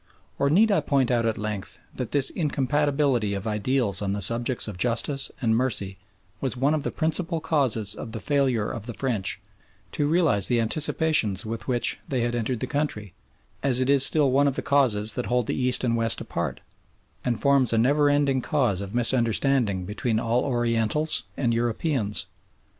Or 0.39 0.49
need 0.49 0.71
I 0.71 0.79
point 0.81 1.11
out 1.11 1.27
at 1.27 1.37
length 1.37 1.77
that 1.95 2.09
this 2.11 2.31
incompatibility 2.31 3.35
of 3.35 3.45
ideals 3.45 4.01
on 4.01 4.13
the 4.13 4.21
subjects 4.23 4.67
of 4.67 4.79
justice 4.79 5.29
and 5.43 5.55
mercy 5.55 5.99
was 6.41 6.57
one 6.57 6.73
of 6.73 6.81
the 6.81 6.89
principal 6.89 7.39
causes 7.39 7.93
of 7.93 8.11
the 8.11 8.19
failure 8.19 8.67
of 8.67 8.87
the 8.87 8.95
French 8.95 9.39
to 9.91 10.07
realise 10.07 10.47
the 10.47 10.59
anticipations 10.59 11.45
with 11.45 11.67
which 11.67 11.99
they 12.07 12.21
had 12.21 12.33
entered 12.33 12.61
the 12.61 12.65
country, 12.65 13.13
as 13.61 13.79
it 13.79 13.91
is 13.91 14.03
still 14.03 14.31
one 14.31 14.47
of 14.47 14.55
the 14.55 14.63
causes 14.63 15.13
that 15.13 15.27
hold 15.27 15.45
the 15.45 15.53
East 15.55 15.83
and 15.83 15.95
West 15.95 16.19
apart, 16.19 16.61
and 17.23 17.39
forms 17.39 17.71
a 17.71 17.77
never 17.77 18.05
resting 18.05 18.41
cause 18.41 18.81
of 18.81 18.95
misunderstanding 18.95 19.85
between 19.85 20.19
all 20.19 20.43
Orientals 20.43 21.25
and 21.37 21.53
Europeans. 21.53 22.25